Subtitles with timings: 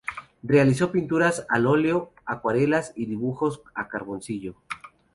[0.41, 4.55] Realizó pinturas al óleo, acuarelas y dibujos a carboncillo.